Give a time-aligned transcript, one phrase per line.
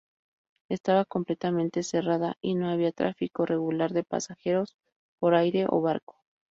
[0.67, 4.75] Estaba completamente cerrada y no había tráfico regular de pasajeros
[5.19, 6.17] por aire o barco.